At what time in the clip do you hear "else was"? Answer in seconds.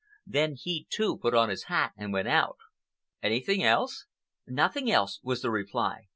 4.89-5.43